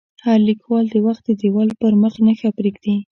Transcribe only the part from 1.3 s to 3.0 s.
دیوال پر مخ نښه پرېږدي.